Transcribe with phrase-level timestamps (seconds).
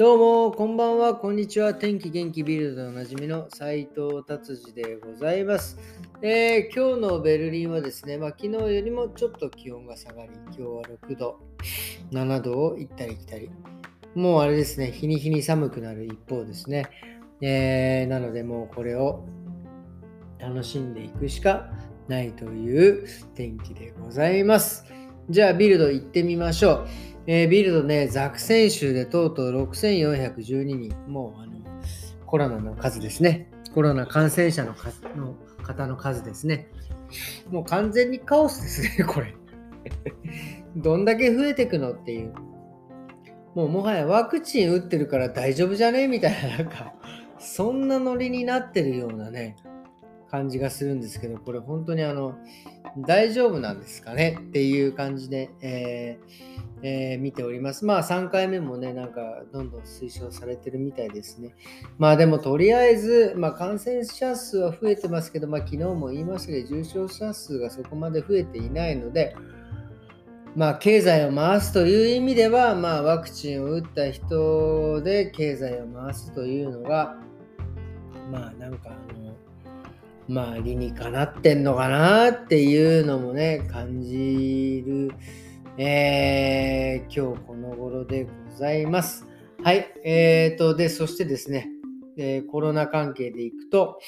[0.00, 1.74] どうも、こんばんは、こんにちは。
[1.74, 5.78] 天気元気ビルドでおなじみの斉藤達治でございます。
[6.22, 11.38] えー、今日のベルリンはですね、まあ、昨日よりもちょっと気温が下がり、今日は6度、
[12.12, 13.50] 7度を行ったり来たり。
[14.14, 16.86] もうあれですね、日に日に寒くなる一方ですね。
[17.42, 19.26] えー、なのでもうこれを
[20.38, 21.70] 楽しんでいくしか
[22.08, 24.86] ないという天気でございます。
[25.28, 27.09] じゃあビルド行ってみましょう。
[27.26, 31.52] えー、ビルドね、ザク選手でとうとう6412人、もうあの
[32.26, 33.50] コロナの数ですね。
[33.74, 36.68] コロナ感染者の数の方の数ですね。
[37.50, 39.34] もう完全にカオスですね、 これ。
[40.76, 42.32] どんだけ増えていくのっていう。
[43.54, 46.06] もうもはやワクチン打ってるから大丈夫じゃね？
[46.06, 46.94] みたいな、なんか、
[47.38, 49.56] そんなノリになってるようなね、
[50.30, 52.34] 感じがするんですけど、これ本当にあの、
[52.98, 54.38] 大丈夫なんですかね？
[54.40, 56.50] っていう感じで、えー
[56.82, 57.84] えー、見ております。
[57.84, 61.54] まあ3回目もね、なんかどんどん推奨されてるみたいですね。
[61.98, 69.36] まあでもとりあえず、まあ、感染者数は増えてますけど、まあ昨日も言いましたけど、重症者数がそこまで増えていないので、
[70.56, 77.16] まあ経済を回すという意味では、まあワクチンを打った人で経済を回すというのが、
[78.32, 79.19] まあなんかあの、
[80.30, 85.10] まあ理にかなってんのかなっていうのもね、感じる、
[85.76, 89.26] えー、今日この頃でございます。
[89.64, 89.92] はい。
[90.04, 91.68] えーと、で、そしてですね、
[92.16, 93.98] えー、コロナ関係でいくと、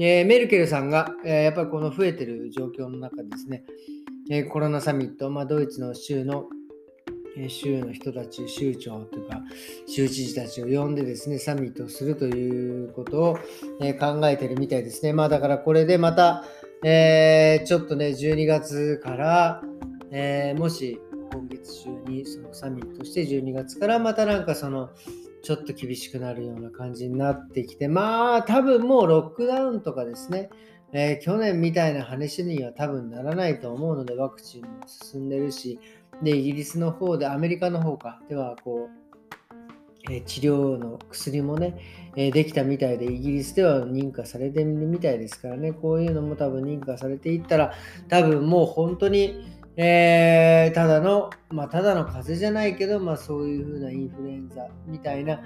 [0.00, 3.64] えー、メルケルさんが、えー、やっぱりこの増えてる状況の中ですね、
[4.30, 6.48] えコロナサミット、まあ、ドイツの州の
[7.48, 9.42] 州の人たち、州長というか、
[9.86, 13.38] 州知事たちを呼んでですね、サミットをするということを、
[13.80, 15.12] え考えてるみたいですね。
[15.12, 16.44] まあだからこれでまた、
[16.84, 19.62] えー、ちょっとね、12月から、
[20.10, 20.98] えー、もし
[21.32, 24.90] 今月中にそのサミットして12月からまたなんかその
[25.42, 30.50] ちょっと厳しくなるような感じになってきて、まあ多分もうロックダウンとかですね、
[30.92, 35.78] えー、去年みたいな話には多分ならないと思うので、ワクチンも進んでるし、
[36.22, 39.08] で、イギリスの方で、アメリカの方か、では、こう、
[40.10, 41.76] え治療の薬もね、
[42.16, 47.72] えできたみたいで、イギリスでは認可されてるみたいですからね、こういうのも多分認可されていったら、
[48.08, 55.40] 多分もう本当に、えー、ただの、まあ、ただの風邪じゃないけど、まあ、そういう風なインフルエンザみたいな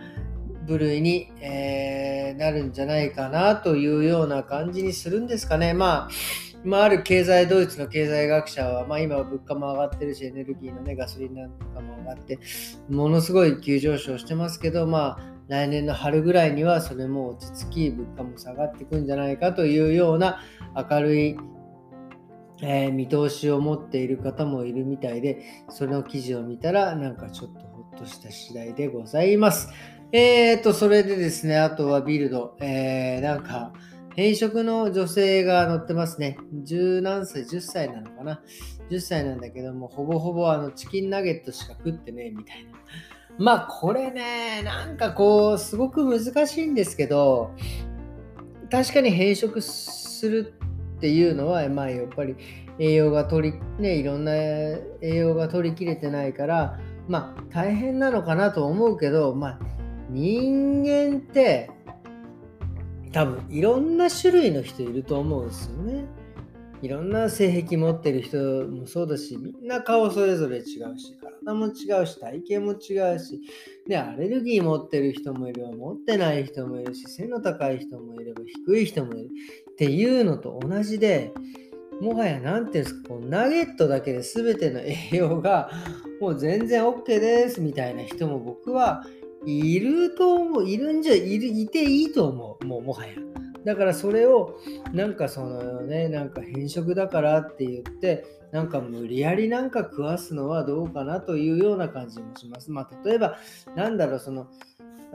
[0.66, 5.74] 部類に、えー、なるんじゃないかなというような感じにするんですかね。
[5.74, 12.38] まあまあ、ある経済、ドイツの経済学者は、まあ、今は物価も上がってるし、エネルギーのね、ガソリンなんかも上がって、
[12.88, 20.40] ものすごい急上昇してますけど、まあ、来年の春ぐらいにはそれも落ち着き、物価も下がっていくんじゃないかというような
[20.90, 21.36] 明るい、
[22.62, 29.68] えー、見通しを持っている方もいるみたいで、その記事を見たら、なんかちょっとほっとした次第でございます。
[30.12, 33.72] えーと、それでですね、あとはビルド、えー、なんか、
[34.14, 36.38] 変色の女性が乗ってますね。
[36.64, 38.42] 十何歳、10歳なのかな。
[38.90, 42.72] 10歳なんだけども、ほぼほぼあのチキンナゲットしか食ってねえみたいな。
[43.38, 47.52] まあこれね、なんかこう、すごく難しいんですけど、
[48.70, 50.54] 確かに変色する
[50.96, 52.36] っていうのは、まあやっぱり
[52.78, 59.58] 栄養が取り、ね、いろんな栄養が取りきれてないから、まあ大変なのかなと思うけど、まあ
[60.10, 61.70] 人間って
[63.12, 66.04] 多分いろんな種類の人いると思うんですよね。
[66.80, 70.64] いろんな性癖持ってる人もそうだし、みんな顔それぞれ違う
[70.98, 73.40] し、体も違うし、体型も違うし、
[73.86, 79.28] で、アレルギー持ってる人もいれば、持ってない人もいるし、背の高い人もいれば、低い人もいる
[79.70, 81.32] っていうのと同じで、
[82.00, 85.70] もはや何ていうんですか、こうナゲットだけで全ての栄養が
[86.20, 89.04] もう全然 OK ですみたいな人も僕は
[89.46, 93.14] いると思う、いるんじゃ、いる、いていいと思う、もうもはや。
[93.64, 94.58] だからそれを、
[94.92, 102.70] なんかそのね、なんか変色だからって言って、なんか無理やりなんか食わすのはどうかなというような感じもします。
[102.70, 103.38] まあ、例えば、
[103.76, 104.48] なんだろう、その、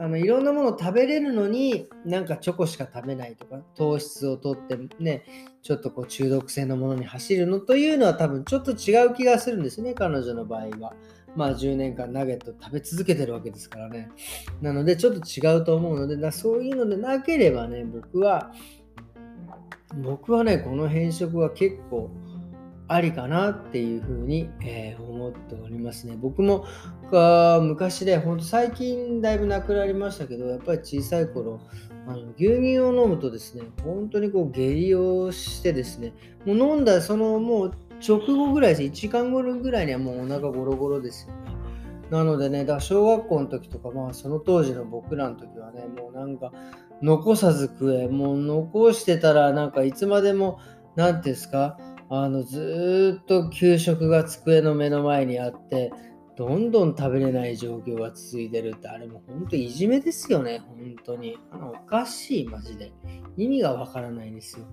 [0.00, 5.24] あのいろんなもの食べれるのになんかチョコしか食べないとか糖質をとってね
[5.62, 10.94] ちょっとこう中毒性のものに走るのというのは多分ちょっと違う気がするんですね彼女の場合は。
[11.36, 14.10] まあ10年間ナゲット食べ続けてるわけですからね。
[14.60, 18.52] なのでちょっと違うと思うので、だそういうのでなければね、僕は、
[20.02, 22.10] 僕はね、この変色は結構
[22.88, 26.16] ありかなっていうふうに、えー、思っておりますね。
[26.18, 26.64] 僕も
[27.60, 31.60] 昔で、ほんと最近だいぶなくなりましたけど、やっぱり小さい頃、
[32.06, 36.14] あの牛乳を飲むとですね、本当にこう下痢をしてですね、
[36.46, 37.74] もう飲んだそのもう
[38.06, 38.82] 直後ぐらいです。
[38.82, 41.58] 1時間後ぐらいにはもうお腹ゴロゴロですよね。
[42.10, 46.52] なのでね、だ小学校の時とか、まあその当時の僕らの時はね、もうなんか
[47.02, 50.58] 残さず食え、もう残してたらなんかいつまでも、
[50.96, 51.78] 何ていうんですか、
[52.08, 55.92] あのずっと給食が机の目の前にあって、
[56.36, 61.36] どんどん食べれない状況が続いてるって、あれも本当いじめですよね、本当に。
[61.50, 62.92] あのおかしい、マジで。
[63.36, 64.66] 意味がわからないんですよ。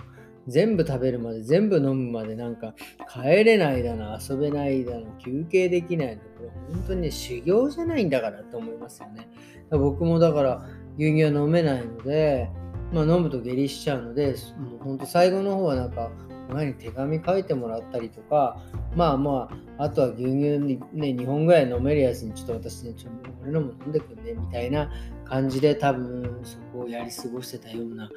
[0.48, 2.76] 全部食べるまで、全部飲むまで、なんか
[3.12, 9.28] 帰れないだの、遊べないだの、休憩できないの、これ本当にね、修行じゃないんだからと思いますよね。
[9.72, 10.66] 僕もだから
[10.98, 12.50] 牛乳は飲めないので、
[12.94, 16.12] まあ、飲むと下痢しちゃうので、もう本当最後の方はなんか、
[16.54, 18.62] 親に手紙書いてもらったりとか、
[18.96, 24.92] まあまあ、あとは牛乳にね、2本ぐらい飲めるやつにちょっと私ね、ちょっと俺のも飲んでくんね、みたいな
[25.26, 28.10] 感じで多分そこをやり過ごしてたような、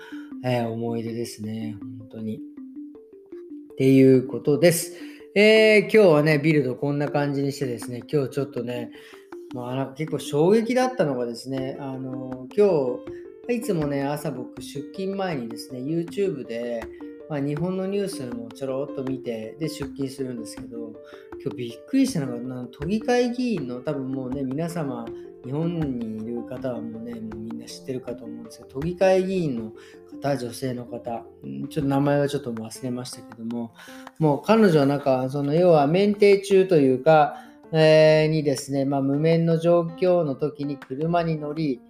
[0.44, 2.36] えー、思い出ですね、本当に。
[2.36, 2.40] っ
[3.76, 4.92] ていうことです。
[5.34, 8.92] えー、今日はね、ビルドこんな感じにしてですね、今日ちょっとね、
[9.54, 12.68] まあ、結構衝撃だったのがですね、あの今
[13.48, 16.82] 日、いつもね、朝僕出勤前にですね、YouTube で、
[17.28, 20.92] まあ、日本のニュースもちょろっと見て、で、出勤するんですけど、
[21.42, 25.04] 今日びっくりしたのが、都議会議員の多分もうね、皆様、
[25.44, 29.72] 日本にいる方はもうね、もうみんな知ってるかと思うんですけど、都議会議員の
[30.20, 31.24] 方、女性の方、
[31.70, 33.72] ちょっと名前はちょっと忘れましたけども、
[34.18, 37.36] もう彼女はなんか、その要は免停中というか、
[37.72, 41.80] えー、にですね、まあ、無免の状況の時に車に乗り、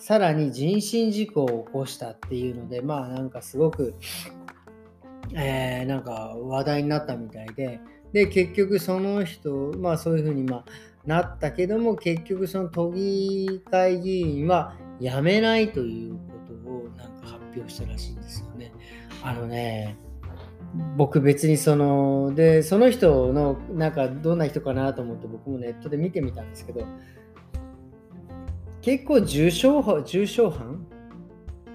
[0.00, 3.94] さらに人身事故を起こしたっていうので、まあなんかすごく
[5.32, 7.80] えー、なんか話題になったみたいで、
[8.12, 10.64] で、結局その人、まあそういうふうに、まあ、
[11.06, 16.18] なったけども、結局その都議会議員は辞めないという
[17.56, 18.72] 表したらしいんですよね。
[19.22, 19.96] あのね、
[20.96, 26.86] 僕別にその、で、その人のなんかどんな人かなと思って僕もネットで見てみたんですけど、
[28.82, 30.86] 結構重症重症犯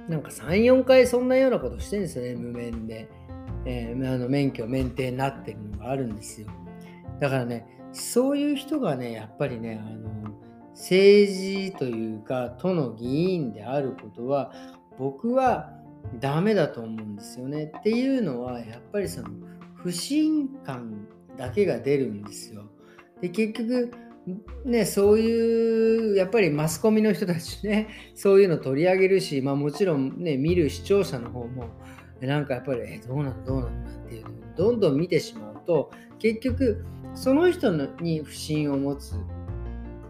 [0.07, 3.09] なんか3、4回そんなようなことしてるんですよね、無免で。
[3.65, 6.47] えー、あの免許免停になってるのがあるんですよ。
[7.19, 10.33] だからね、そういう人がね、やっぱりね、あの
[10.71, 14.51] 政治というか、都の議員であることは、
[14.99, 15.71] 僕は
[16.19, 17.71] ダメだと思うんですよね。
[17.77, 19.29] っていうのは、やっぱりその
[19.75, 21.07] 不信感
[21.37, 22.65] だけが出るんですよ。
[23.21, 23.91] で、結局、
[24.65, 31.65] ね、そういうやっぱりマスコミの人たちねそういうの取り上げるし、まあ、もちろんね見る視聴者の方も
[32.27, 36.85] なんかやっぱり、え、どうなんどうなんだっていうのをどんどん見てしまうと、結局、
[37.15, 39.13] その人に不信を持つ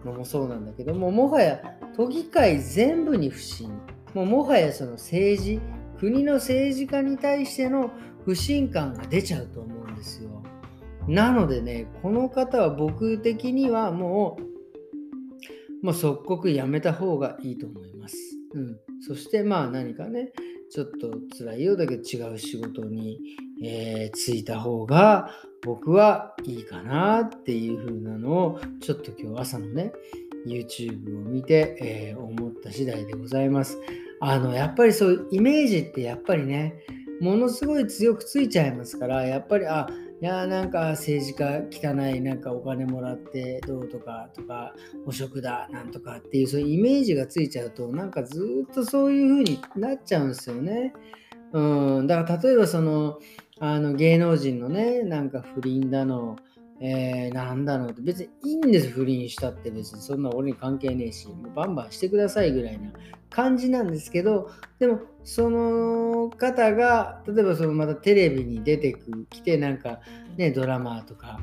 [0.04, 1.62] のもそうなんだけども、もはや
[1.96, 3.72] 都議会全部に不信、
[4.14, 5.60] もうもはやその政治、
[6.00, 7.92] 国の政治家に対しての
[8.26, 10.44] 不信感が出ちゃうと思うんですよ。
[11.08, 14.38] なのでね、この方は僕的にはも
[15.82, 18.18] う、もう即刻やめた方がいいと思います。
[18.54, 18.78] うん。
[19.02, 20.32] そしてまあ何かね、
[20.70, 23.20] ちょっと辛いようだけど違う仕事に、
[23.64, 25.32] えー、就いた方が
[25.64, 29.92] 僕はいいかなっていう風なのをちょっと今日朝のね
[30.46, 33.80] YouTube を見て、えー、思った次第でございます。
[34.22, 36.84] あのやっぱりそうイメージってやっぱりね
[37.22, 39.88] ものすごい強くついちゃいますからやっぱりあ
[40.22, 44.74] いやなんか政治家汚いなんかお金もらってどうとかとか
[45.06, 50.94] 汚職だなんとかっていうそういうイメージがついちゃうとなんかずっとそういう風になっちゃうんですよね。
[51.54, 53.20] うん、だから例えばその
[53.60, 56.36] あの芸能人のねなんか不倫だの
[56.82, 61.28] えー、なんだろうって別にいいんです不倫したって別にそんな俺に関係ねえし。
[61.28, 62.92] もうバンバンしてくださいぐらいな
[63.30, 70.00] 感じなんですけどでもその方が例えばそのまたテレビに出てく来てなんか
[70.38, 71.40] ねドラマとか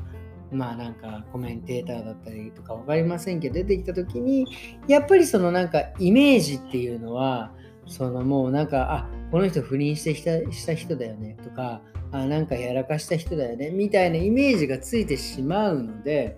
[0.50, 4.46] まあなんかコメンテーターだったりとか分かりませんけど出てきた時に
[4.88, 7.52] やっぱりそのなんかイメージっていうのは
[7.86, 16.36] そのもうなんかあこの人不倫してした人だよねとかあなんかやらかした人だよねみたいなイメージがついてしまうので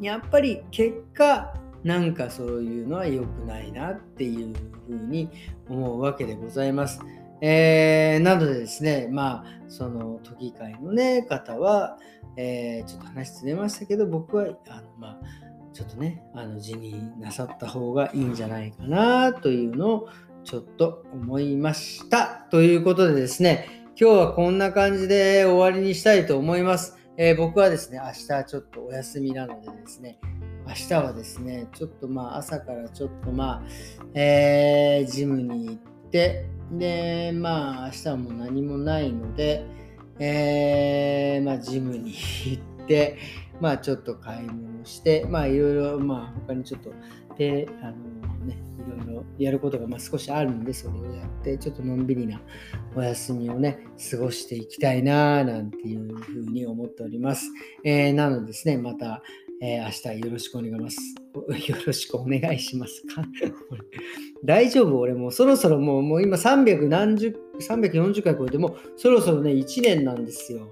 [0.00, 1.54] やっぱり結果
[1.84, 4.54] なんかそういうのは良くないなっていう
[4.86, 5.28] ふうに
[5.68, 7.00] 思うわけでございます。
[7.40, 11.98] えー、なのでですね、まあ、その都議会の、ね、方は、
[12.38, 15.20] えー、ちょっと話ずれましたけど、僕は、あのまあ、
[15.74, 20.08] ちょっとね、あの辞任なさった方がいいんじゃないかなというのを
[20.44, 22.46] ちょっと思いました。
[22.52, 26.96] ということでですね、今日はこんな感じで終わりにしたいと思います。
[27.16, 30.20] えー、僕はですね、明日ちょっとお休みなのでですね、
[30.64, 33.62] 明日はですね、ちょっとまあ朝からちょっとまあ、
[34.14, 39.66] えー、ジムに行って、で、まあ明日はもう何もないので、
[40.20, 43.18] えー、まあジムに行って、
[43.60, 46.92] まあちょっと買い物して、まあいろいろ、まあ他にちょっと、
[47.36, 47.92] で、あの
[48.46, 52.40] ね、いろいろやることがまあ少しあるんで、それをやって、ちょっとのんびりな
[52.94, 53.78] お休みをね、
[54.10, 57.46] 過ごしていきたいな、なんていうふうに思っております。
[57.84, 59.22] えー、なのでですね、また、
[59.62, 61.14] えー、明日よろしくお願いします。
[61.70, 63.22] よろしくお願いしますか？
[64.44, 64.98] 大丈夫？
[64.98, 70.70] 俺もうそろそろもうもう今300何十、340回超えてもうそろそろね1年なんですよ。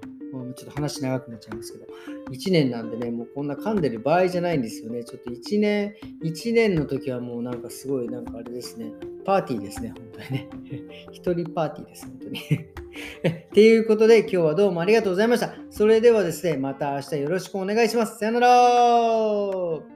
[0.53, 1.85] ちょっと話長くなっちゃいますけど、
[2.31, 5.03] 1年なんでね、もうこんな噛んでる場合じゃないんですよね。
[5.03, 8.91] ちょっと1年、1年の時はもうなんかすごいなんかあれですね、
[9.25, 10.49] パーティーですね、本当にね。
[11.11, 12.39] 一人パーティーです、本当に。
[13.29, 15.55] っていうことで今日はどうもありがとうございました。
[15.69, 18.19] それではですね、また明日よろしくお願いします。
[18.19, 19.92] さよなら